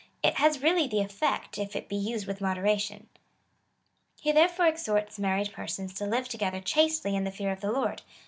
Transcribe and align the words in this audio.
It 0.23 0.33
has 0.37 0.63
really 0.63 0.87
the 0.87 1.01
effect, 1.01 1.59
if 1.59 1.75
it 1.75 1.87
be 1.87 1.95
used 1.95 2.25
with 2.25 2.41
moderation. 2.41 3.07
He 4.19 4.31
therefore 4.31 4.65
exhorts 4.65 5.19
married 5.19 5.53
persons 5.53 5.93
to 5.93 6.07
live 6.07 6.27
together 6.27 6.59
chastely 6.59 7.15
in 7.15 7.23
the 7.23 7.29
fear 7.29 7.51
of 7.51 7.61
the 7.61 7.71
Lord. 7.71 8.01